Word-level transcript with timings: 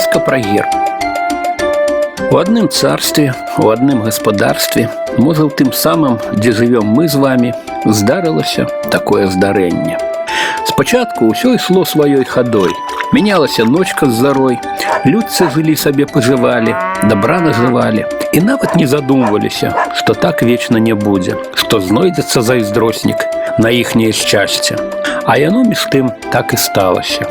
Казка 0.00 0.20
пра 0.20 0.38
герб. 0.38 0.68
У 2.30 2.36
адным 2.38 2.68
царстве, 2.68 3.34
у 3.58 3.68
адным 3.68 4.02
гаспадарстве, 4.02 4.88
можа 5.18 5.44
ў 5.44 5.50
тым 5.50 5.72
самым, 5.72 6.18
дзе 6.32 6.52
жывём 6.52 6.86
мы 6.86 7.08
з 7.08 7.16
вами, 7.16 7.54
здарылася 7.84 8.66
такое 8.90 9.26
здарэнне. 9.26 9.98
Спачатку 10.66 11.28
ўсё 11.32 11.56
ішло 11.56 11.84
сваёй 11.84 12.24
хадой. 12.24 12.70
Мянялася 13.12 13.64
ночка 13.64 14.06
з 14.06 14.14
зарой, 14.14 14.58
людцы 15.04 15.50
жылі 15.50 15.76
сабе 15.76 16.06
пажывалі, 16.06 16.74
добра 17.10 17.40
нажывалі 17.40 18.06
і 18.32 18.40
нават 18.40 18.76
не 18.76 18.86
задумваліся, 18.86 19.74
што 19.94 20.14
так 20.14 20.42
вечна 20.42 20.78
не 20.78 20.94
будзе, 20.94 21.36
што 21.54 21.80
знойдзецца 21.80 22.42
зайздроснік 22.42 23.26
на 23.58 23.70
іхняе 23.70 24.12
шчасце. 24.12 24.76
А 25.26 25.38
яно 25.38 25.64
між 25.64 25.86
тым 25.90 26.10
так 26.30 26.54
і 26.54 26.56
сталася. 26.56 27.26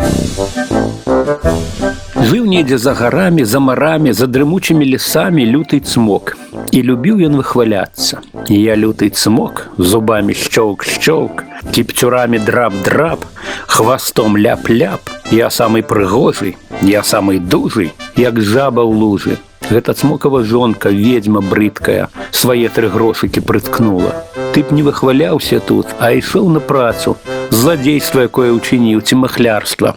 Жыў 2.19 2.45
недзе 2.47 2.77
за 2.77 2.93
гарамі, 2.93 3.43
за 3.45 3.59
марамі, 3.59 4.13
за 4.13 4.27
дрымучымі 4.27 4.85
лесамі 4.87 5.45
люты 5.45 5.79
цмок. 5.79 6.37
І 6.71 6.81
любіў 6.81 7.19
ён 7.27 7.35
выхваляцца. 7.39 8.23
І 8.47 8.55
я 8.55 8.75
люты 8.75 9.09
цмок, 9.09 9.67
зубамі 9.77 10.33
шчоўк 10.33 10.83
шчоўк, 10.83 11.43
кіпцюрамі 11.71 12.39
драп-драп, 12.39 13.25
хвастом 13.67 14.37
ляп-ляп. 14.37 15.01
Я 15.31 15.49
самый 15.49 15.83
прыгожы, 15.83 16.55
я 16.81 17.03
самый 17.03 17.39
дужы, 17.39 17.91
як 18.15 18.39
жаба 18.39 18.83
ў 18.83 18.93
лужы. 18.95 19.37
Гэта 19.69 19.93
цмокава 19.93 20.43
жонка, 20.43 20.89
ведьма 20.89 21.41
брыдкая, 21.41 22.09
свае 22.31 22.69
тры 22.69 22.89
грошыкі 22.89 23.41
прыткнула. 23.41 24.13
Ты 24.53 24.63
б 24.63 24.71
не 24.71 24.83
выхваляўся 24.83 25.59
тут, 25.59 25.87
а 25.99 26.13
ішоў 26.13 26.49
на 26.49 26.59
працу, 26.59 27.17
злодзейства, 27.49 28.29
якое 28.29 28.53
ўчыніў 28.53 29.01
ці 29.01 29.15
махлярства. 29.25 29.95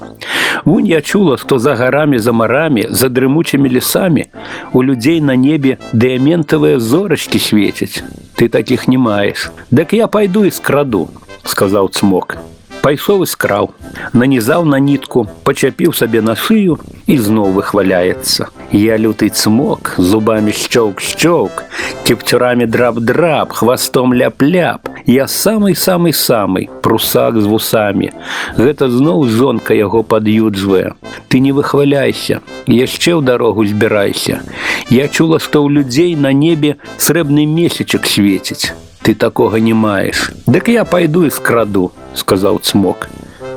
Вунь 0.64 0.88
я 0.88 1.00
чула, 1.00 1.36
што 1.38 1.58
за 1.58 1.76
гарамі 1.76 2.18
за 2.18 2.32
марамі, 2.32 2.86
за 2.90 3.08
дрымучымі 3.08 3.68
лесамі 3.68 4.26
у 4.72 4.82
людзей 4.82 5.20
на 5.20 5.36
небе 5.36 5.78
дыяментавыя 5.92 6.80
зорачкі 6.80 7.38
свеціць. 7.38 8.02
Ты 8.34 8.48
такіх 8.48 8.88
не 8.88 8.98
маеш. 8.98 9.50
Дык 9.70 9.92
я 9.92 10.06
пайду 10.06 10.44
і 10.44 10.50
скраду, 10.50 11.08
сказаў 11.44 11.88
цмок. 11.88 12.38
Пайшоў 12.82 13.24
і 13.24 13.26
скраў, 13.26 13.70
нанізаў 14.14 14.64
на 14.64 14.78
нітку, 14.78 15.26
пачапіў 15.44 15.92
сабе 15.92 16.22
на 16.22 16.36
шыю 16.38 16.78
і 17.10 17.16
зноў 17.18 17.50
выхваляецца. 17.56 18.48
Я 18.72 18.96
люты 18.96 19.28
цмок, 19.28 19.94
зубамі 19.98 20.52
шчоўк 20.52 21.00
шчоўк, 21.00 21.64
кіпцюрамі 22.04 22.66
драп-драп, 22.70 23.52
хвастом 23.52 24.14
ляп-ляп. 24.14 24.88
Я 25.06 25.26
самый 25.26 25.74
самый 25.74 26.12
самый 26.12 26.68
прусак 26.82 27.40
з 27.40 27.46
вусамі. 27.46 28.12
Гэта 28.56 28.88
зноў 28.88 29.24
жонка 29.26 29.74
яго 29.74 30.02
пад'юджвае. 30.02 30.94
Ты 31.28 31.40
не 31.40 31.52
выхваляйся, 31.52 32.40
яшчэ 32.66 33.16
ў 33.18 33.24
дарогу 33.24 33.64
збірайся. 33.64 34.40
Я 34.88 35.08
чула, 35.08 35.40
што 35.40 35.64
ў 35.64 35.80
людзей 35.80 36.14
на 36.14 36.32
небе 36.32 36.76
срэбны 36.96 37.44
месячак 37.44 38.06
свеціць. 38.06 38.72
Ты 39.02 39.14
такога 39.14 39.60
не 39.60 39.74
маеш. 39.74 40.30
Дык 40.46 40.68
я 40.68 40.84
пайду 40.84 41.24
і 41.24 41.30
скраду, 41.30 41.92
сказаў 42.14 42.60
цмок. 42.60 43.08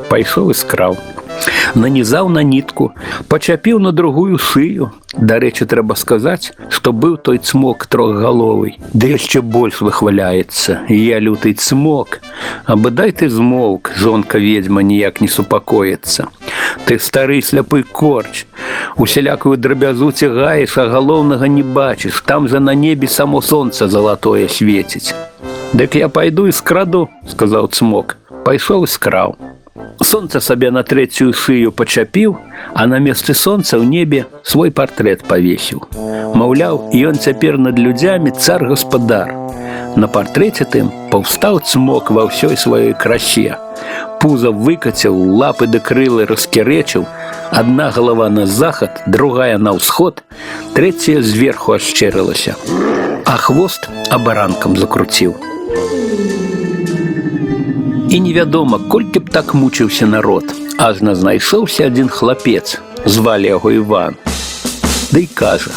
Пайшоў 0.10 0.52
і 0.52 0.56
скраў. 0.56 0.98
Нанізаў 1.76 2.30
на 2.30 2.44
нітку, 2.44 2.92
пачапіў 3.28 3.80
на 3.80 3.92
другую 3.92 4.38
шыю. 4.38 4.92
Дарэчы, 5.12 5.66
трэба 5.66 5.96
сказаць, 5.96 6.54
што 6.70 6.92
быў 6.92 7.18
той 7.18 7.38
цмок 7.38 7.86
трохгаловый, 7.88 8.80
ды 8.94 9.12
яшчэ 9.12 9.42
больш 9.42 9.82
выхваляецца. 9.82 10.88
Я 10.88 11.20
люты 11.20 11.54
цмок. 11.54 12.20
Абыдай 12.66 13.12
ты 13.12 13.30
змоўк, 13.30 13.92
жонка 13.96 14.38
ведьма 14.40 14.84
ніяк 14.84 15.20
не 15.22 15.28
супакоіцца. 15.28 16.28
Ты 16.86 17.00
стары 17.00 17.42
сляпы 17.42 17.84
корч. 17.84 18.46
Усялякую 18.96 19.58
драбязу 19.58 20.12
цягаеш, 20.12 20.78
а 20.78 20.88
галоўнага 20.88 21.48
не 21.48 21.64
бачыш, 21.64 22.22
там 22.26 22.48
за 22.48 22.60
на 22.60 22.76
небе 22.76 23.08
само 23.08 23.42
сонца 23.42 23.88
залатое 23.88 24.48
свеціць. 24.48 25.14
Дык 25.76 25.96
я 25.96 26.10
пайду 26.10 26.48
і 26.48 26.52
скраду, 26.52 27.08
сказаў 27.28 27.70
цмок. 27.72 28.18
Пайшоў 28.46 28.84
і 28.84 28.88
скраў. 28.88 29.36
Сонца 30.04 30.42
сабе 30.42 30.72
на 30.72 30.84
трэцюю 30.84 31.34
шыю 31.34 31.72
пачапіў, 31.72 32.36
а 32.74 32.88
на 32.88 33.00
месцы 33.00 33.34
сонца 33.34 33.78
ў 33.80 33.86
небе 33.88 34.26
свой 34.44 34.72
партрэт 34.72 35.24
павесіў. 35.30 35.88
Маўляў, 36.36 36.92
ён 36.92 37.16
цяпер 37.16 37.58
над 37.58 37.80
людзямі 37.80 38.32
цар 38.36 38.66
гаспадар. 38.68 39.32
На 39.96 40.08
партрэце 40.08 40.66
тым 40.66 40.92
паўстаў 41.12 41.62
цмок 41.64 42.12
ва 42.12 42.28
ўсёй 42.28 42.58
сваёй 42.58 42.94
красе. 42.98 43.56
Пуза 44.20 44.52
выкацяў, 44.52 45.16
лапы 45.40 45.68
да 45.68 45.80
крылы 45.80 46.26
раскірэчыў, 46.26 47.08
Адна 47.52 47.92
галава 47.92 48.30
на 48.30 48.46
захад, 48.46 49.04
другая 49.08 49.58
на 49.58 49.74
ўсход, 49.76 50.24
трэцяя 50.74 51.20
зверху 51.22 51.76
ашчэрылася, 51.76 52.56
а 53.28 53.36
хвост 53.36 53.90
абаранкам 54.08 54.78
закруціў. 54.80 55.36
І 58.10 58.20
невядома, 58.20 58.80
колькі 58.90 59.20
б 59.20 59.30
так 59.30 59.54
мучыўся 59.54 60.06
народ, 60.06 60.44
ажна 60.78 61.16
знайшоўся 61.16 61.88
адзін 61.88 62.10
хлапец, 62.10 62.80
звалі 63.06 63.48
яго 63.48 63.72
Іван. 63.72 64.16
Ды 65.12 65.28
да 65.28 65.34
кажа: 65.34 65.72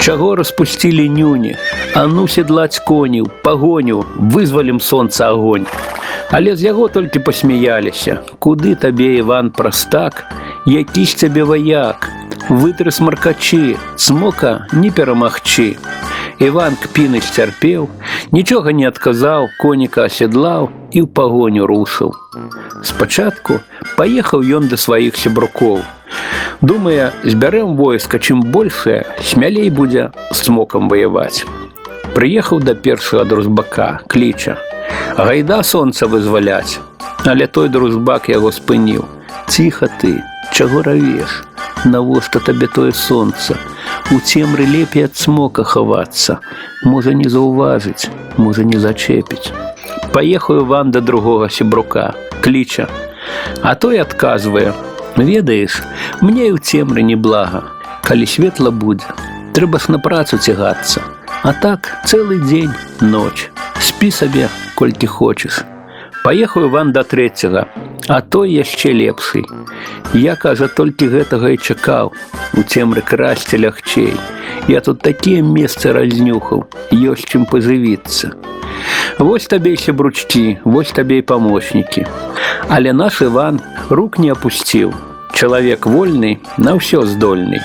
Чаго 0.00 0.36
распусцілі 0.36 1.08
нюні, 1.08 1.56
А 1.94 2.06
ну 2.06 2.28
седлаць 2.28 2.78
коніў, 2.78 3.30
пагоню, 3.42 4.04
вызвалім 4.16 4.80
сонца 4.80 5.28
агонь. 5.30 5.66
Але 6.30 6.56
з 6.56 6.62
яго 6.62 6.88
толькі 6.88 7.18
пасмяяліся, 7.18 8.20
куды 8.38 8.74
табе 8.76 9.16
Іван 9.18 9.50
прастак, 9.50 10.24
які 10.66 11.04
ж 11.04 11.16
цябе 11.16 11.44
ваяк, 11.44 12.10
вытры 12.48 12.92
смаркачы, 12.92 13.76
смока 13.96 14.66
не 14.72 14.90
перамагчы. 14.90 15.76
Іван 16.38 16.76
кпіны 16.78 17.20
сцярпеў, 17.20 17.88
нічога 18.30 18.72
не 18.72 18.86
адказаў, 18.86 19.48
коніка 19.58 20.06
аседлаў 20.06 20.70
і 20.94 21.02
ў 21.02 21.06
пагоню 21.10 21.66
рушыў. 21.66 22.14
Спачатку 22.86 23.58
паехаў 23.98 24.46
ён 24.60 24.70
да 24.70 24.78
сваіх 24.78 25.18
сябрукоў. 25.18 25.82
Думае, 26.62 27.10
збярэм 27.24 27.74
войска, 27.76 28.18
чым 28.18 28.42
большае, 28.54 29.02
смялей 29.22 29.70
будзе 29.70 30.10
смокам 30.30 30.88
ваяваць. 30.88 31.42
Прыехаў 32.14 32.62
да 32.62 32.74
першага 32.74 33.24
дружбака, 33.24 34.00
кліча. 34.06 34.58
Гайда 35.18 35.62
сонца 35.62 36.06
вызваляць, 36.06 36.78
але 37.26 37.46
той 37.46 37.68
дружбак 37.68 38.30
яго 38.30 38.54
спыніў. 38.54 39.06
Ціха 39.48 39.88
ты, 40.00 40.22
чаго 40.52 40.82
равеш, 40.82 41.42
Навошта 41.84 42.40
табе 42.40 42.66
тое 42.66 42.92
сонца, 42.92 43.56
У 44.12 44.20
цемры 44.20 44.64
лепей 44.64 45.04
ад 45.04 45.16
смока 45.16 45.64
хавацца, 45.64 46.40
можа 46.84 47.12
не 47.12 47.28
заўважыць, 47.28 48.08
можа 48.36 48.64
не 48.64 48.80
зачэпіць. 48.80 49.52
Паехаю 50.12 50.64
вам 50.64 50.90
да 50.90 51.00
другога 51.00 51.48
сябрука, 51.48 52.14
кліча. 52.40 52.88
А 53.62 53.74
той 53.74 53.98
адказвае: 53.98 54.72
ведаеш, 55.16 55.82
мне 56.20 56.48
і 56.48 56.54
ў 56.56 56.58
цемры 56.58 57.04
неблага, 57.04 57.64
калі 58.02 58.26
светла 58.26 58.70
будзе, 58.70 59.08
трэба 59.52 59.78
ж 59.78 59.92
на 59.92 59.98
працу 59.98 60.38
цягацца. 60.38 61.02
А 61.42 61.52
так 61.52 62.02
цэлы 62.04 62.40
дзень 62.42 62.72
ноч, 63.00 63.50
спі 63.78 64.10
сабе, 64.10 64.48
колькі 64.74 65.06
хочаш. 65.06 65.62
Паехаю 66.24 66.68
вам 66.68 66.92
да 66.92 67.04
трэцяга, 67.04 67.68
а 68.08 68.20
той 68.20 68.52
яшчэ 68.52 68.92
лепшый. 68.92 69.46
Я 70.12 70.36
кажа 70.36 70.68
толькі 70.68 71.08
гэтага 71.08 71.54
і 71.54 71.58
чакаў 71.58 72.12
у 72.56 72.62
цемры 72.62 73.00
красці 73.00 73.60
лягчэй. 73.64 74.12
Я 74.68 74.80
тут 74.80 75.00
такія 75.00 75.42
месцы 75.42 75.92
разнюхаў, 75.92 76.66
ёсць 76.92 77.24
чым 77.24 77.46
пажывіцца. 77.46 78.34
Вось 79.18 79.46
табе 79.46 79.76
сябручці, 79.76 80.58
вось 80.64 80.92
табе 80.92 81.18
і 81.18 81.22
памочнікі. 81.22 82.06
Але 82.68 82.92
наш 82.92 83.22
Іван 83.22 83.60
рук 83.88 84.18
не 84.18 84.30
апусціў. 84.30 84.92
Чалавек 85.32 85.86
вольны 85.86 86.38
на 86.58 86.74
ўсё 86.74 87.06
здольны. 87.06 87.62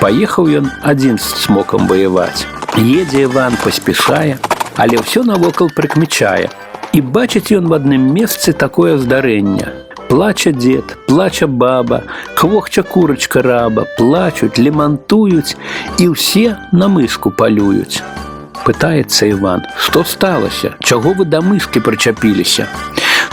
Паехаў 0.00 0.48
ён 0.62 0.70
адзін 0.82 1.18
з 1.18 1.44
смокам 1.44 1.86
ваяваць. 1.90 2.46
Едзе 2.78 3.26
Іван 3.28 3.58
паспешае, 3.60 4.38
але 4.76 5.02
ўсё 5.02 5.26
навокал 5.26 5.68
прыкмячае. 5.74 6.48
І 6.94 7.00
бачыць 7.00 7.54
ён 7.54 7.68
в 7.70 7.74
адным 7.78 8.10
месцы 8.14 8.52
такое 8.52 8.98
здарэнне. 8.98 9.68
Плача 10.08 10.50
дзед, 10.50 10.96
плача 11.06 11.46
баба, 11.46 12.02
квохча 12.34 12.82
курачка 12.82 13.42
раба, 13.42 13.86
плачуць, 13.96 14.58
лемантуюць 14.58 15.54
і 16.02 16.08
ўсе 16.10 16.58
на 16.72 16.88
мышку 16.90 17.30
палююць. 17.30 18.02
Пытаецца 18.66 19.30
Іван, 19.30 19.62
што 19.78 20.02
сталася, 20.02 20.74
чаго 20.82 21.14
вы 21.14 21.24
да 21.30 21.40
мышкі 21.40 21.78
прычапіліся. 21.78 22.66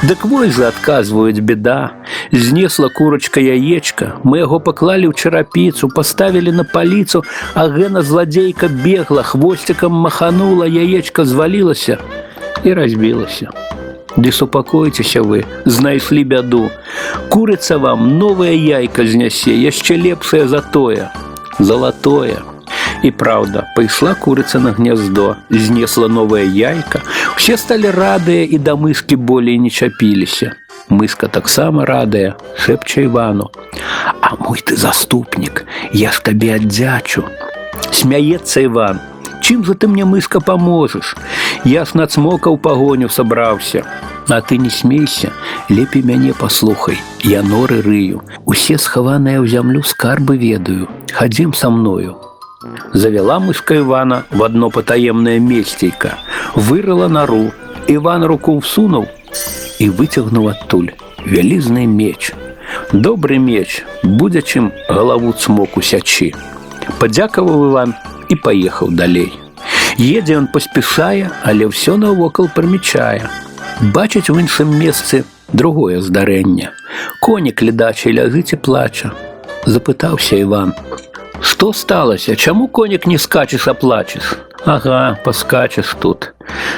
Дык 0.06 0.30
вой 0.30 0.54
жа 0.54 0.70
адказваюць 0.70 1.42
беда, 1.42 1.98
знесла 2.32 2.94
курачка 2.94 3.42
яечка, 3.42 4.14
мы 4.22 4.38
яго 4.46 4.62
паклалі 4.62 5.10
ў 5.10 5.18
чарапіцу, 5.18 5.90
паставілі 5.90 6.54
на 6.62 6.64
паліцу, 6.64 7.26
а 7.58 7.66
гэна 7.74 8.06
зладзейка 8.06 8.70
бегла, 8.70 9.26
хвосцікам 9.26 9.98
маханула, 10.06 10.70
яечка 10.70 11.26
звалілася 11.26 11.98
і 12.64 12.74
разбілася. 12.74 13.50
Ды 14.18 14.32
супакойцеся 14.32 15.22
вы, 15.22 15.46
знайшлі 15.66 16.24
бяду. 16.24 16.72
Курыца 17.30 17.78
вам 17.78 18.18
новае 18.18 18.58
яйка 18.58 19.06
знясе, 19.06 19.54
яшчэ 19.54 19.98
лепшае 19.98 20.48
за 20.48 20.62
тое, 20.62 21.12
залатое. 21.60 22.42
І 23.04 23.12
праўда, 23.12 23.68
пайшла 23.76 24.16
курыца 24.16 24.60
на 24.60 24.72
гняздо, 24.74 25.36
знесла 25.50 26.08
новае 26.08 26.48
яйка, 26.50 27.04
Усе 27.48 27.56
сталі 27.58 27.92
радыя 27.96 28.44
і 28.44 28.58
да 28.60 28.74
мыскі 28.76 29.16
болей 29.16 29.56
не 29.56 29.70
чапіліся. 29.70 30.52
Мыска 30.90 31.30
таксама 31.32 31.86
радая, 31.86 32.36
шэпча 32.60 33.08
Івану. 33.08 33.52
А 34.20 34.36
мой 34.36 34.60
ты 34.60 34.76
заступнік, 34.76 35.64
я 35.94 36.12
ж 36.12 36.20
табе 36.28 36.60
аддзячу. 36.60 37.24
Смяецца 37.92 38.68
Іван. 38.68 39.00
Чым 39.42 39.64
же 39.64 39.76
ты 39.76 39.88
мне 39.88 40.06
мыска 40.06 40.40
поможешь? 40.40 41.16
Я 41.64 41.86
ж 41.86 41.94
нацмокаў 41.94 42.58
пагоню 42.58 43.10
сабраўся. 43.10 43.86
А 44.30 44.42
ты 44.42 44.58
не 44.58 44.70
смейся, 44.70 45.32
лепей 45.70 46.02
мяне 46.02 46.34
паслухай, 46.34 47.00
я 47.24 47.42
норы 47.44 47.82
рыю, 47.82 48.24
усе 48.44 48.78
схаваныя 48.78 49.40
ў 49.40 49.48
зямлю 49.48 49.84
скарбы 49.84 50.36
ведаю, 50.36 50.90
хадзім 51.14 51.54
са 51.54 51.70
мною. 51.70 52.18
Завяла 52.92 53.40
мышка 53.40 53.78
Ивана 53.78 54.26
в 54.32 54.44
одно 54.44 54.70
потаемное 54.70 55.40
местейко, 55.40 56.18
вырыла 56.56 57.08
нору. 57.08 57.52
Иван 57.88 58.26
руку 58.26 58.60
всунул 58.60 59.08
и 59.80 59.90
вытягнул 59.90 60.50
оттуль 60.50 60.92
вялізны 61.24 61.86
меч. 61.86 62.34
Добрый 62.92 63.38
меч, 63.38 63.86
будзячым 64.04 64.74
галаву 64.90 65.32
цмок 65.32 65.78
усячы. 65.78 66.34
Падзякаваў 67.00 67.70
Иван 67.72 67.96
и 68.32 68.36
поехал 68.36 68.90
далей. 68.90 69.34
Едзе 69.98 70.38
он 70.38 70.48
паспяшае, 70.48 71.32
але 71.44 71.68
ўсё 71.68 71.98
навокал 71.98 72.50
прымічае. 72.54 73.26
Бачыць 73.94 74.30
у 74.30 74.38
іншым 74.38 74.70
месцы 74.78 75.26
другое 75.54 76.02
здарэнне. 76.02 76.72
Конік 77.22 77.62
ледачай 77.62 78.14
ляжыць 78.14 78.54
і 78.54 78.62
плача. 78.62 79.12
Запытаўся 79.66 80.38
Іван, 80.38 80.74
Что 81.43 81.73
сталося? 81.73 82.37
Чаму 82.37 82.69
конік 82.69 83.07
не 83.07 83.19
скачешь, 83.19 83.69
а 83.69 83.75
плачешь? 83.75 84.39
Ага, 84.65 85.19
поскачешь 85.25 85.97
тут. 86.01 86.33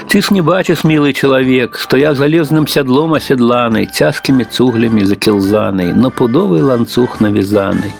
Ты 0.09 0.23
ж 0.23 0.31
не 0.31 0.41
бачишь, 0.41 0.85
милый 0.85 1.13
человек, 1.13 1.79
что 1.79 1.97
я 1.97 2.15
залезным 2.15 2.67
седлом 2.67 3.13
оседланый, 3.13 3.87
тяжкими 3.87 4.45
цуглями 4.45 5.05
закилзаный, 5.05 5.93
на 5.93 6.11
пудовый 6.11 6.63
ланцуг 6.63 7.21
навязаный. 7.21 7.93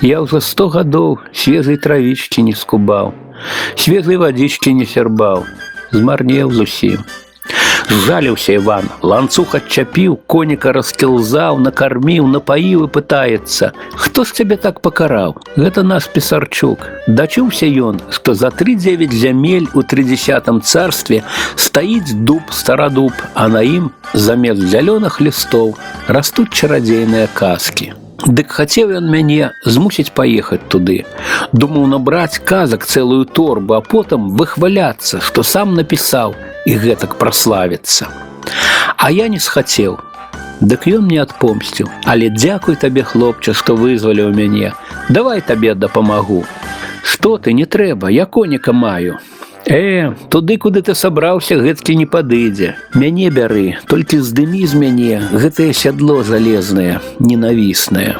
Я 0.00 0.22
уже 0.22 0.40
сто 0.40 0.68
годов 0.68 1.18
свежей 1.32 1.76
травички 1.76 2.40
не 2.40 2.54
скубал, 2.54 3.14
свежей 3.76 4.16
водички 4.16 4.68
не 4.70 4.86
сербал, 4.86 5.46
змарнел 5.90 6.50
зусім. 6.50 7.04
Жаліўся 8.05 8.53
Іван, 8.57 8.89
ланцуг 9.01 9.55
адчапіў, 9.59 10.15
коніка 10.27 10.71
раскілзаў, 10.73 11.59
накарміў, 11.61 12.27
напаіў 12.27 12.85
і 12.85 12.89
пытаецца: 12.89 13.71
Хто 13.95 14.23
ж 14.23 14.33
цябе 14.33 14.57
так 14.57 14.81
пакараў? 14.81 15.35
Гэта 15.55 15.83
наш 15.83 16.07
пісарчук. 16.07 16.87
Дачуўся 17.07 17.67
ён, 17.67 18.01
што 18.09 18.33
за 18.33 18.51
тридзевять 18.51 19.13
зямель 19.13 19.67
у 19.73 19.83
тридесятым 19.83 20.61
царстве 20.61 21.23
стаіць 21.55 22.13
дуб 22.13 22.41
старадуб, 22.51 23.13
а 23.33 23.47
на 23.47 23.61
ім 23.61 23.91
замест 24.13 24.61
зялёных 24.61 25.21
лістоў 25.21 25.75
растуць 26.07 26.51
чарадзейныя 26.53 27.27
казкі. 27.33 27.93
Дык 28.23 28.53
хацеў 28.55 28.93
ён 28.97 29.09
мяне 29.11 29.51
змусіць 29.65 30.13
паехаць 30.15 30.63
туды. 30.71 31.03
Думаў 31.51 31.87
набраць 31.91 32.39
казак 32.39 32.85
цэлую 32.87 33.25
торбу, 33.25 33.75
а 33.75 33.81
потым 33.81 34.29
выхваляцца, 34.39 35.19
што 35.19 35.43
сам 35.43 35.75
напісаў 35.75 36.35
і 36.65 36.77
гэтак 36.85 37.17
праславіцца. 37.19 38.07
А 38.97 39.11
я 39.11 39.27
не 39.27 39.39
схацеў. 39.39 39.99
Дык 40.61 40.87
ён 40.87 41.09
мне 41.09 41.19
адпомсціў, 41.21 41.89
але 42.05 42.29
дзякуй 42.31 42.79
табе, 42.79 43.03
хлопча, 43.03 43.51
што 43.51 43.75
вызваліў 43.75 44.31
мяне. 44.31 44.71
Давай 45.09 45.41
табе 45.41 45.75
дапамагу. 45.75 46.45
Што 47.03 47.37
ты 47.37 47.51
не 47.51 47.65
трэба, 47.65 48.07
я 48.07 48.25
коніка 48.25 48.71
маю. 48.71 49.19
Э, 49.70 50.14
туды, 50.30 50.56
куды 50.56 50.80
ты 50.80 50.94
сабраўся, 50.94 51.58
гэткі 51.60 51.92
не 52.00 52.06
падыдзе. 52.08 52.72
Мяне 52.96 53.28
бяры, 53.28 53.76
толькі 53.84 54.24
здымі 54.24 54.64
з 54.64 54.72
мяне 54.80 55.20
гэтае 55.28 55.74
сядло 55.76 56.22
залезнае, 56.24 57.04
ненавіснае. 57.20 58.16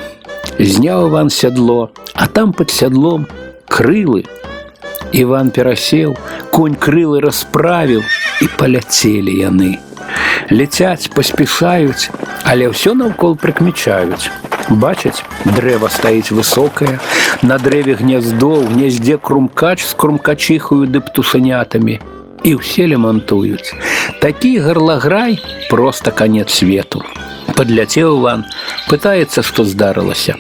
Зняў 0.61 1.09
Іван 1.09 1.31
сядло, 1.31 1.89
а 2.13 2.29
там 2.29 2.53
пад 2.53 2.69
сядлом 2.69 3.25
крылы. 3.65 4.27
Іван 5.17 5.49
перасеў, 5.49 6.19
конь 6.53 6.77
крылы 6.77 7.25
расправіў 7.25 8.05
і 8.45 8.47
паляцелі 8.61 9.33
яны. 9.33 9.79
Ляцяць, 10.53 11.09
паспешаюць, 11.17 12.13
але 12.45 12.69
ўсё 12.69 12.93
наўкол 12.93 13.41
прыкмічаюць. 13.41 14.29
Бачаць, 14.70 15.24
дрэва 15.46 15.90
стаіць 15.92 16.32
высокае, 16.32 17.00
на 17.42 17.58
дрэве 17.60 17.96
гняздо, 18.00 18.64
у 18.64 18.68
гняздзе 18.72 19.18
крумкач 19.18 19.84
з 19.84 19.94
крумкачыхаю 19.94 20.88
ды 20.88 21.02
птушанятамі. 21.04 22.00
І 22.44 22.56
ўсе 22.60 22.88
лямантуюць. 22.92 23.76
Такі 24.24 24.60
гарлаграй 24.64 25.40
проста 25.70 26.12
канец 26.12 26.50
свету. 26.52 27.04
Падляцеў 27.56 28.18
Іван, 28.20 28.44
пытаецца, 28.90 29.44
што 29.44 29.64
здарылася. 29.64 30.36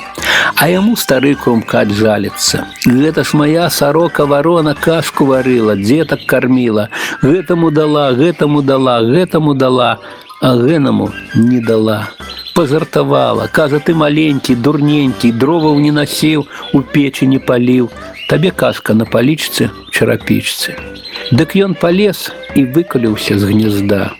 А 0.56 0.68
яму 0.72 0.95
стары 0.95 1.36
крумкач 1.36 1.92
жаліцца. 1.95 2.66
Гэта 2.88 3.24
ж 3.24 3.38
моя 3.38 3.69
сарока 3.69 4.25
варона 4.25 4.74
кашку 4.74 5.28
варыла, 5.30 5.75
дзетак 5.75 6.25
карміла, 6.28 6.90
гэтаму 7.22 7.72
дала, 7.72 8.12
гэтаму 8.12 8.62
дала, 8.62 9.00
гэтаму 9.04 9.54
дала, 9.54 9.98
а 10.42 10.56
гэнаму 10.56 11.12
не 11.36 11.60
дала 11.60 12.07
пазартавала, 12.57 13.48
кажа 13.48 13.80
ты 13.80 13.95
маленькі, 13.95 14.56
дурненькі, 14.56 15.31
дроваў 15.31 15.80
не 15.80 15.92
насеў, 15.92 16.48
у 16.74 16.81
печы 16.81 17.25
не 17.25 17.40
паліў, 17.40 17.90
табе 18.30 18.51
кашка 18.51 18.94
на 18.94 19.06
палічцы 19.06 19.69
чарапічцы. 19.92 20.75
Дык 21.31 21.56
ён 21.56 21.74
палез 21.80 22.30
і 22.56 22.66
выкаліўся 22.66 23.40
з 23.40 23.44
гнезда. 23.50 24.12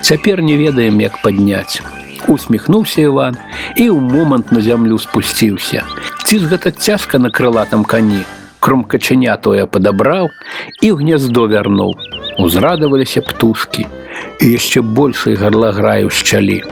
Цяпер 0.00 0.42
не 0.42 0.56
ведаем, 0.56 1.00
як 1.00 1.20
падняць. 1.22 1.82
Усміхнуўся 2.28 3.02
Іван 3.02 3.36
і 3.76 3.88
ў 3.92 4.00
момант 4.00 4.52
на 4.52 4.60
зямлю 4.60 4.98
спусціўся. 4.98 5.84
Ці 6.24 6.38
ж 6.38 6.48
гэта 6.48 6.72
цяжка 6.72 7.18
на 7.18 7.30
крылатам 7.30 7.84
кані. 7.84 8.24
Кромкачыня 8.64 9.36
тое 9.36 9.66
падабраў 9.68 10.30
і 10.80 10.88
ў 10.88 10.96
гняздо 10.96 11.44
вярнуў. 11.52 11.92
Узрадаваліся 12.40 13.20
птушкі 13.20 13.84
і 14.40 14.44
яшчэ 14.48 14.80
большай 14.80 15.36
гарлаграю 15.36 16.08
шчалі. 16.08 16.64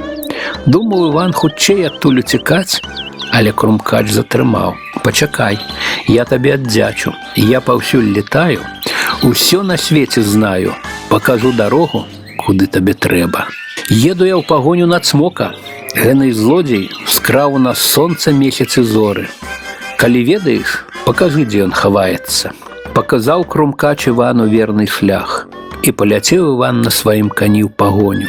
Думаў 0.67 1.09
Іван 1.11 1.33
хутчэй 1.33 1.87
адтуль 1.89 2.21
уцікаць, 2.23 2.81
але 3.33 3.53
крумкач 3.53 4.07
затрымаў. 4.15 4.77
Пачакай, 5.03 5.59
я 6.07 6.25
табе 6.25 6.55
аддзячу, 6.55 7.15
я 7.37 7.61
паўсюль 7.61 8.13
летаю, 8.15 8.61
усё 9.23 9.63
на 9.63 9.77
свеце 9.77 10.23
знаю, 10.23 10.75
пакажу 11.09 11.53
дарогу, 11.53 12.07
куды 12.39 12.67
табе 12.67 12.95
трэба. 12.95 13.49
Еду 13.91 14.25
я 14.25 14.39
ў 14.39 14.47
пагоню 14.47 14.87
на 14.87 15.01
цмока. 15.01 15.53
Гэны 15.93 16.33
злодзей 16.33 16.89
скраў 17.07 17.55
у 17.55 17.59
нас 17.59 17.79
сонца 17.79 18.33
месяцы 18.33 18.83
зоры. 18.83 19.29
Калі 19.99 20.25
ведаеш, 20.25 20.87
пакажы, 21.05 21.45
дзе 21.45 21.67
ён 21.69 21.75
хаваецца. 21.77 22.57
Паказаў 22.95 23.45
крумкач 23.45 24.09
Івану 24.09 24.47
верны 24.49 24.87
шлях 24.87 25.49
і 25.83 25.93
паляцеў 25.93 26.55
Іван 26.55 26.81
на 26.87 26.91
сваім 26.91 27.29
кані 27.29 27.67
ў 27.67 27.71
пагоню. 27.75 28.29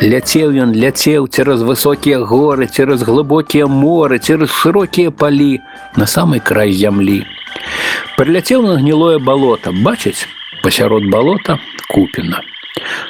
Ляцеў 0.00 0.56
ён 0.56 0.72
ляцеў 0.72 1.28
цераз 1.28 1.60
высокія 1.60 2.24
горы, 2.24 2.66
цераз 2.66 3.02
глыбокія 3.04 3.66
моры, 3.68 4.16
цераз 4.18 4.48
шырокія 4.48 5.10
палі 5.10 5.60
на 5.96 6.06
самый 6.06 6.40
край 6.40 6.72
зямлі. 6.72 7.24
Прыляцеў 8.16 8.64
на 8.64 8.80
гнілое 8.80 9.18
балота, 9.18 9.72
бачыць, 9.72 10.24
пасярод 10.62 11.04
балота 11.12 11.58
купіна. 11.92 12.40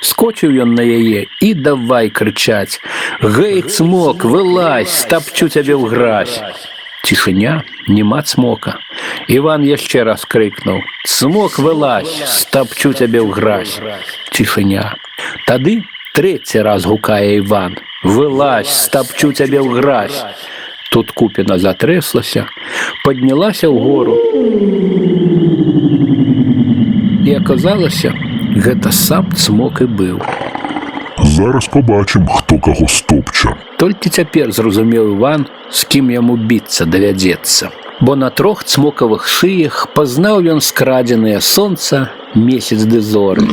Скочыў 0.02 0.50
ён 0.66 0.74
на 0.74 0.82
яе 0.82 1.26
і 1.40 1.54
давай 1.54 2.10
крычаць: « 2.10 3.22
Гэй 3.22 3.62
цмок, 3.62 4.24
вылазь, 4.24 4.90
стапчу 4.90 5.46
цябе 5.46 5.78
ў 5.78 5.86
гразь. 5.86 6.42
Цішыня, 7.06 7.62
няма 7.86 8.22
цмока. 8.22 8.82
Іван 9.28 9.62
яшчэ 9.62 10.02
раз 10.04 10.26
крыкнуў: « 10.26 11.06
Цмок 11.06 11.62
вылазь, 11.62 12.10
стапчу 12.26 12.92
цябе 12.92 13.22
ў 13.22 13.30
гразь. 13.30 13.78
Цішыня. 14.34 14.98
Тады 15.46 15.86
Третий 16.14 16.62
раз 16.62 16.84
гукае 16.84 17.36
Іван: 17.36 17.76
Вылазь, 18.04 18.68
стапчу 18.68 19.32
цябе 19.32 19.60
ў 19.60 19.78
гразь. 19.78 20.24
Тут 20.90 21.12
купіна 21.14 21.58
затрэслася, 21.58 22.48
паднялася 23.04 23.70
ў 23.70 23.76
гору. 23.78 24.16
І 27.22 27.36
аказалася, 27.38 28.10
гэта 28.58 28.90
сам 28.90 29.30
цмок 29.32 29.82
і 29.84 29.86
быў. 29.86 30.18
Зараз 31.22 31.68
побачым, 31.68 32.26
хто 32.26 32.58
каго 32.58 32.88
стопча. 32.88 33.54
Толькі 33.78 34.10
цяпер 34.10 34.52
зразумеў 34.52 35.14
Іван, 35.14 35.46
з 35.70 35.84
кім 35.84 36.10
яму 36.10 36.36
біцца 36.36 36.84
давядзецца. 36.84 37.70
бо 38.00 38.16
на 38.16 38.30
трох 38.30 38.64
цмокавых 38.64 39.28
шыях 39.28 39.88
пазнаў 39.94 40.40
ён 40.56 40.60
скрадзенае 40.60 41.40
сонца 41.40 42.10
месяц 42.34 42.84
ды 42.84 43.00
зоры. 43.00 43.44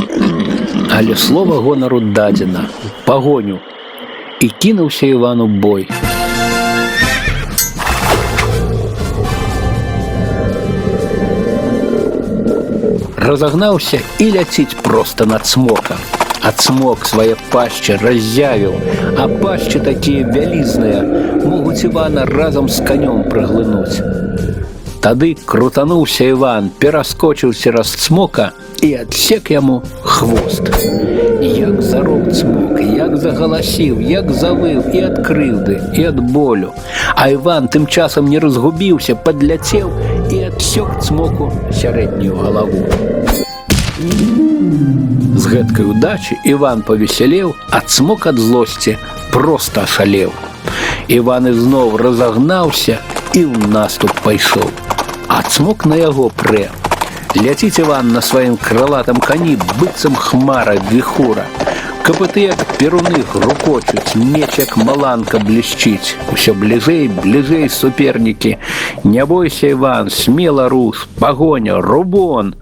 Але 0.92 1.16
слова 1.16 1.60
гонару 1.62 2.00
дадзена 2.00 2.70
пагоню 3.06 3.60
і 4.40 4.50
кінуўся 4.50 5.06
Івану 5.08 5.48
бой. 5.48 5.90
Разагнаўся 13.18 14.00
і 14.20 14.32
ляціць 14.32 14.74
проста 14.84 15.26
над 15.26 15.46
цмокам. 15.46 15.98
А 16.48 16.52
цмок 16.56 17.04
свае 17.04 17.36
пашчы 17.52 17.98
раззявіў, 18.00 18.78
а 19.20 19.28
пашчы 19.42 19.82
такія 19.84 20.24
вялізныя 20.24 21.04
могуць 21.44 21.84
Івана 21.84 22.24
разам 22.24 22.70
з 22.70 22.80
канём 22.88 23.28
праглынуць. 23.28 24.21
Тады 25.02 25.36
крутануўся 25.46 26.26
Іван, 26.34 26.72
пераскочыў 26.80 27.54
цераз 27.54 27.94
цмока 27.96 28.52
і 28.82 28.94
адсек 28.94 29.52
яму 29.52 29.82
хвост. 30.02 30.68
Як 31.42 31.82
зарок 31.82 32.34
цмок, 32.34 32.82
як 32.82 33.18
загаласіў, 33.18 34.02
як 34.02 34.32
завыў 34.32 34.82
і 34.94 35.04
ад 35.08 35.22
крыўды 35.26 35.78
і 35.94 36.04
ад 36.12 36.20
болю. 36.20 36.74
А 37.16 37.30
Іван 37.30 37.70
тым 37.70 37.88
часам 37.88 38.28
не 38.28 38.40
разгубіўся, 38.40 39.16
падляцеў 39.16 39.92
і 40.32 40.44
адсек 40.50 41.00
цмоку 41.02 41.52
сярэднюю 41.72 42.36
галаву. 42.36 42.84
З 45.38 45.46
гэткай 45.46 45.86
удачы 45.86 46.36
Іван 46.44 46.82
павесялеў, 46.82 47.56
а 47.70 47.82
цмок 47.82 48.28
ад 48.28 48.38
злосці 48.38 48.98
проста 49.32 49.86
ашалеў. 49.86 50.34
Іван 51.08 51.48
ізноў 51.48 51.96
разагнаўся 51.98 53.00
і 53.34 53.42
ў 53.46 53.72
наступ 53.72 54.12
пайшоў. 54.26 54.70
А 55.32 55.42
цмок 55.44 55.86
на 55.86 55.96
яго 55.96 56.30
прэ. 56.30 56.68
Ляціць 57.38 57.80
Іван 57.80 58.10
на 58.16 58.22
сваім 58.22 58.58
крылатым 58.58 59.20
кані 59.22 59.58
быццам 59.78 60.16
хмара 60.16 60.78
віхура. 60.92 61.46
Капыты 62.08 62.48
як 62.48 62.62
перуны 62.80 63.20
грукочуць, 63.34 64.16
меч 64.16 64.58
як 64.58 64.78
маланка 64.78 65.42
блішчыць. 65.44 66.16
Усё 66.32 66.56
бліжэй, 66.56 67.10
бліжэй 67.12 67.68
супернікі. 67.70 68.56
Не 69.04 69.26
бойся, 69.26 69.68
Іван, 69.68 70.10
смела 70.10 70.70
рус, 70.70 71.04
пагоня, 71.20 71.82
рубон. 71.82 72.56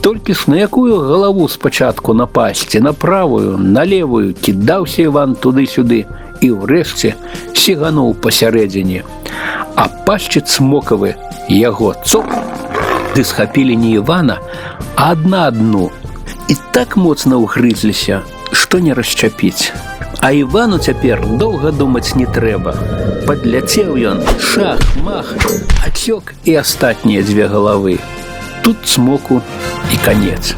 Толькі 0.00 0.34
ж 0.34 0.50
на 0.50 0.56
якую 0.56 0.98
галаву 0.98 1.48
спачатку 1.48 2.14
напасці, 2.14 2.80
на 2.80 2.92
правую, 2.92 3.56
на 3.58 3.86
левую 3.86 4.34
кідаўся 4.34 5.02
Іван 5.02 5.36
туды-сюды 5.38 6.04
і 6.42 6.50
ўрэшце 6.50 7.14
сігануў 7.54 8.18
пасярэдзіне. 8.18 9.06
А 9.76 9.88
пашчы 10.06 10.40
цмокавы 10.40 11.14
яго 11.48 11.94
цоп 12.04 12.26
ды 13.14 13.24
схапілі 13.24 13.76
не 13.76 13.96
Івана, 14.00 14.38
а 14.96 15.12
адна 15.12 15.46
адну. 15.48 15.90
І 16.48 16.56
так 16.72 16.96
моцна 16.96 17.36
ўгрызліся, 17.36 18.22
што 18.52 18.80
не 18.80 18.94
расчапіць. 18.94 19.72
А 20.20 20.32
Івану 20.32 20.78
цяпер 20.78 21.20
доўга 21.26 21.72
думаць 21.72 22.14
не 22.14 22.26
трэба. 22.26 22.74
Падляцеў 23.26 23.96
ён, 23.98 24.22
шах, 24.38 24.80
мах, 25.02 25.34
ацёк 25.86 26.34
і 26.44 26.54
астатнія 26.62 27.22
дзве 27.22 27.48
галавы. 27.48 27.98
Тут 28.62 28.86
цмоку 28.86 29.42
і 29.92 29.96
канец. 30.04 30.54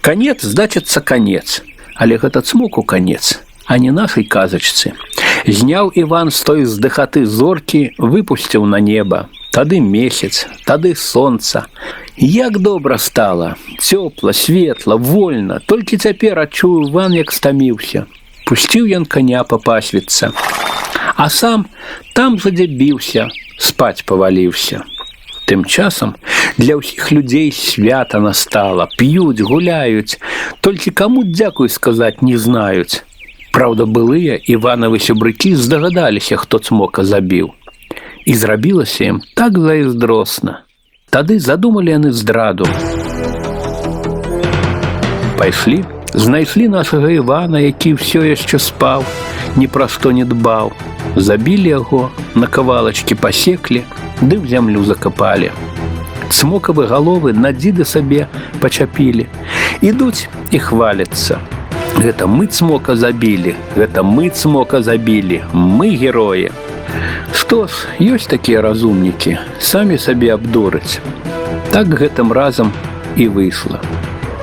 Канец 0.00 0.44
значыцца 0.44 1.00
канец, 1.00 1.62
але 1.96 2.16
гэта 2.16 2.40
цмоку 2.40 2.82
канец, 2.82 3.40
а 3.66 3.78
не 3.78 3.90
нашай 3.90 4.24
казачцы. 4.24 4.92
Зняў 5.46 5.92
Іван 5.94 6.30
з 6.30 6.40
той 6.42 6.64
здыхаты 6.64 7.26
зоркі, 7.26 7.92
выпусціў 7.98 8.64
на 8.64 8.80
неба. 8.80 9.28
Тады 9.52 9.78
месяц, 9.80 10.46
тады 10.64 10.94
сонца. 10.96 11.66
Як 12.16 12.58
добра 12.58 12.98
стала, 12.98 13.56
цёпла, 13.78 14.32
светла, 14.32 14.96
вольна, 14.96 15.60
толькі 15.66 15.96
цяпер 15.96 16.38
адчуў 16.38 16.88
Іван, 16.88 17.14
як 17.14 17.32
стаміўся. 17.32 18.06
Пусціў 18.46 18.88
ён 18.88 19.04
каня 19.04 19.44
папасвіцца. 19.44 20.32
А 21.16 21.30
сам 21.30 21.66
там 22.14 22.38
задзябіўся, 22.38 23.28
спаць 23.58 24.02
паваліўся. 24.02 24.82
Тым 25.46 25.64
часам 25.64 26.16
для 26.56 26.80
ўсіх 26.80 27.12
людзей 27.12 27.52
свята 27.52 28.18
настала, 28.20 28.88
п'юць, 28.96 29.44
гуляюць, 29.44 30.16
толькі 30.60 30.90
каму 30.90 31.24
дзякуй 31.24 31.68
сказаць 31.68 32.22
не 32.22 32.38
знаюць. 32.40 33.04
Праўда, 33.58 33.86
былыя 33.86 34.34
Іванавы 34.50 34.98
сябрыкі 34.98 35.54
здагадаліся, 35.54 36.36
хто 36.36 36.58
цмока 36.58 37.04
забіў. 37.04 37.54
І 38.26 38.34
зрабілася 38.34 39.04
ім 39.04 39.22
так 39.34 39.58
зайздросна. 39.58 40.64
Тады 41.10 41.38
задумалі 41.38 41.94
яны 41.94 42.10
здраду. 42.10 42.66
Пайшлі, 45.38 45.84
знайшлі 46.14 46.68
нашага 46.68 47.10
Івана, 47.10 47.62
які 47.62 47.94
ўсё 47.94 48.26
яшчэ 48.26 48.58
спаў, 48.58 49.06
ні 49.54 49.70
пра 49.70 49.86
што 49.86 50.10
не 50.10 50.24
дбаў. 50.26 50.72
Забілі 51.14 51.68
яго, 51.68 52.10
на 52.34 52.50
кавалачкі 52.50 53.14
пасеклі, 53.14 53.86
ды 54.18 54.34
ў 54.42 54.50
зямлю 54.50 54.82
закапалі. 54.82 55.54
Цмокавы 56.34 56.90
галовы 56.90 57.30
на 57.30 57.54
дзіды 57.54 57.86
сабе 57.86 58.26
пачапілі. 58.58 59.30
Ідуць 59.78 60.26
і 60.50 60.58
хваляцца. 60.58 61.38
Гэта 61.96 62.26
мы 62.26 62.46
цмока 62.46 62.96
забілі, 62.96 63.54
гэта 63.76 64.02
мы 64.02 64.28
цмока 64.28 64.82
забілі, 64.82 65.42
мы 65.52 65.94
героі. 65.96 66.50
Што 67.32 67.66
ж, 67.66 67.88
ёсць 68.00 68.28
такія 68.28 68.60
разумнікі, 68.60 69.38
самі 69.60 69.98
сабе 69.98 70.34
абдураць. 70.34 71.00
Так 71.72 71.88
гэтым 71.88 72.32
разам 72.32 72.72
і 73.16 73.28
выйшла. 73.28 73.80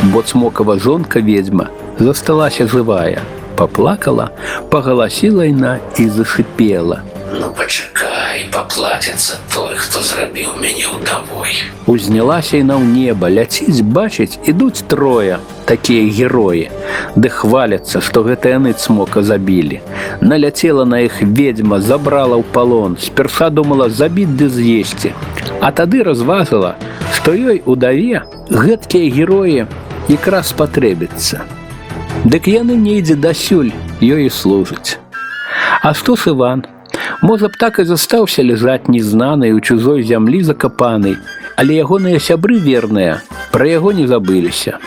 Бо 0.02 0.22
цмокава 0.22 0.80
жонка 0.80 1.20
ведьма 1.20 1.70
засталася 2.00 2.66
жывая, 2.68 3.22
поплакала, 3.56 4.32
погаласіла 4.70 5.46
яна 5.46 5.80
і 5.98 6.10
зашипела. 6.10 7.04
Ну 7.40 7.54
пачакай, 7.54 8.50
паплаціцца 8.52 9.38
той, 9.54 9.76
хто 9.78 10.02
зрабіў 10.02 10.58
мяне 10.58 10.90
ўдавой. 10.90 11.54
Узнялася 11.86 12.58
яна 12.58 12.82
ў 12.82 12.86
неба, 12.90 13.30
ляціць, 13.30 13.86
бачыць, 13.86 14.42
ідуць 14.44 14.84
трое, 14.90 15.38
такія 15.66 16.04
героі, 16.12 16.70
ды 17.16 17.30
хваляцца, 17.30 18.02
што 18.02 18.24
гэта 18.24 18.52
яны 18.56 18.74
цмока 18.74 19.24
забілі. 19.24 19.80
Наляцела 20.22 20.86
на 20.86 21.00
іх 21.08 21.22
ведьма, 21.22 21.80
забрала 21.80 22.36
ў 22.36 22.44
палон, 22.52 22.98
сперша 23.00 23.50
думала 23.50 23.90
забіць 23.90 24.36
ды 24.36 24.50
з'есці. 24.50 25.14
А 25.62 25.72
тады 25.72 26.04
разважыла, 26.04 26.76
што 27.16 27.32
ёй 27.32 27.62
удаве 27.66 28.24
гэткія 28.50 29.08
героі 29.16 29.68
якраз 30.10 30.52
патрэбіцца. 30.52 31.46
Дык 32.26 32.52
яны 32.52 32.76
недзе 32.76 33.16
дасюль 33.16 33.72
ёй 34.02 34.28
і 34.28 34.30
служаць. 34.30 35.00
А 35.82 35.94
што 35.94 36.16
ж 36.16 36.36
Іван? 36.36 36.66
Можа 37.22 37.48
б 37.48 37.58
так 37.58 37.80
і 37.80 37.86
застаўся 37.86 38.44
ляжаць 38.44 38.90
незнанай 38.90 39.54
у 39.54 39.62
чужой 39.62 40.04
зямлі 40.04 40.42
закапанай, 40.44 41.18
але 41.56 41.78
ягоныя 41.78 42.20
сябры 42.20 42.58
верныя 42.58 43.22
пра 43.56 43.68
яго 43.68 43.92
не 43.92 44.08
забыліся. 44.08 44.78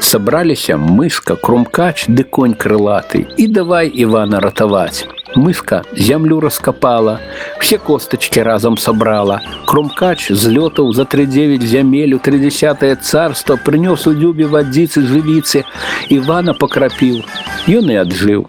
Сабраліся 0.00 0.76
мышка, 0.76 1.36
крумкач 1.36 2.06
ды 2.08 2.24
конь 2.24 2.54
крылаты 2.54 3.26
і 3.36 3.46
давай 3.46 3.88
Івана 3.88 4.40
ратаваць. 4.40 5.06
Мышка 5.34 5.82
зямлю 5.92 6.40
раскапала, 6.40 7.20
все 7.58 7.78
костачки 7.78 8.42
разам 8.42 8.76
сабрала. 8.76 9.40
Крумкач 9.66 10.28
злётаў 10.30 10.92
за 10.92 11.04
тридзевять 11.04 11.62
зямель 11.62 12.14
у 12.14 12.18
тридесятое 12.18 12.96
царство 12.96 13.56
прынёс 13.56 14.06
у 14.06 14.12
дзюбе 14.12 14.46
вадзіцы 14.46 15.00
жывіцы, 15.00 15.64
Івана 16.08 16.52
пакрапіў. 16.52 17.24
Ён 17.68 17.90
і 17.90 17.96
аджыў. 18.04 18.46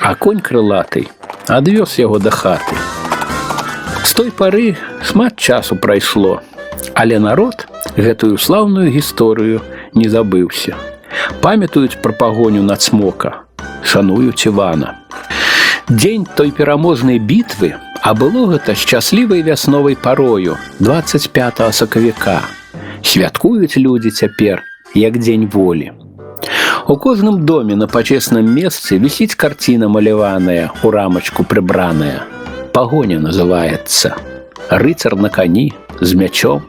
А 0.00 0.14
конь 0.14 0.40
крылаты 0.40 1.08
адвёз 1.48 1.98
яго 1.98 2.18
да 2.18 2.30
хаты. 2.30 2.76
З 4.04 4.14
той 4.14 4.30
пары 4.30 4.76
шмат 5.02 5.36
часу 5.36 5.76
прайшло, 5.76 6.40
але 6.94 7.18
народ 7.18 7.66
гэтую 7.96 8.38
слаўную 8.38 8.90
гісторыю 8.90 9.62
не 9.94 10.08
забыўся. 10.08 10.76
Памятаюць 11.40 11.98
пра 12.02 12.12
пагоню 12.12 12.62
на 12.62 12.76
цмока, 12.76 13.46
шануюць 13.82 14.46
Івана. 14.46 15.06
Дзень 15.88 16.26
той 16.36 16.50
пераможнай 16.50 17.18
бітвы, 17.18 17.74
а 18.02 18.14
было 18.14 18.46
гэта 18.50 18.74
шчаслівай 18.74 19.42
вясновай 19.42 19.96
парою 19.96 20.56
25 20.80 21.62
сакавіка. 21.70 22.42
Святкуюць 23.02 23.76
людзі 23.76 24.10
цяпер, 24.10 24.62
як 24.94 25.18
дзень 25.18 25.46
волі. 25.46 25.92
У 26.88 26.96
кожным 26.96 27.44
доме 27.44 27.74
на 27.74 27.86
пачесным 27.86 28.46
месцы 28.46 28.98
вісіць 28.98 29.34
карціна 29.34 29.88
маляваная, 29.88 30.70
у 30.82 30.90
рамачку 30.90 31.42
прыбраная. 31.42 32.22
Пагоня 32.72 33.18
называецца. 33.18 34.14
Рыцар 34.70 35.16
на 35.16 35.28
кані 35.28 35.72
з 36.00 36.14
мячом. 36.14 36.62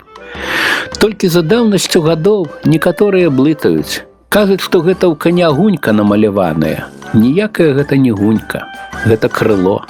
Толькі 0.99 1.29
за 1.29 1.43
даўнасцю 1.43 2.03
гадоў 2.03 2.49
некаторыя 2.65 3.31
блытаюць. 3.31 4.03
Кажуць, 4.33 4.63
што 4.65 4.81
гэта 4.81 5.13
ў 5.13 5.17
каня 5.17 5.51
гунька 5.53 5.93
намаляваная. 5.93 6.89
Ніякая 7.13 7.75
гэта 7.77 8.01
не 8.01 8.13
гунька, 8.17 8.65
гэта 9.05 9.29
крыло. 9.29 9.85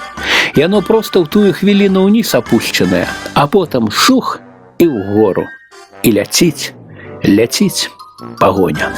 Яно 0.58 0.82
проста 0.82 1.22
ў 1.22 1.30
тую 1.30 1.54
хвіліну 1.54 2.04
ўніз 2.10 2.34
апушчанае, 2.34 3.06
а 3.38 3.46
потым 3.46 3.88
шух 3.88 4.40
і 4.82 4.90
ўгору. 4.90 5.46
І 6.02 6.18
ляціць, 6.18 6.74
ляціць 7.22 7.88
пагоня. 8.42 8.90